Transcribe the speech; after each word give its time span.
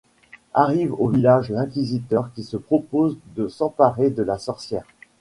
Arrive 0.55 0.95
au 0.99 1.09
village 1.09 1.51
l'Inquisiteur 1.51 2.31
qui 2.33 2.41
se 2.41 2.57
propose 2.57 3.19
de 3.35 3.47
s'emparer 3.47 4.09
de 4.09 4.23
la 4.23 4.39
sorcière. 4.39 4.87